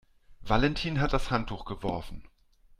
[0.41, 2.23] Valentin hat das Handtuch geworfen.